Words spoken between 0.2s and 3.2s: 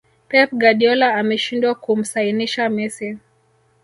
pep guardiola ameshindwa kumsainisha messi